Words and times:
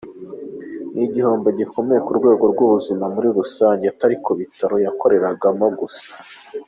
Ni 0.93 1.01
igihombo 1.07 1.47
gikomeye 1.59 1.99
ku 2.05 2.11
rwego 2.19 2.43
rw’ubuzima 2.53 3.05
muri 3.13 3.27
rusange, 3.37 3.83
atari 3.93 4.15
ku 4.23 4.31
bitaro 4.39 4.75
yakoreraga 4.85 5.47
gusa.” 5.79 6.11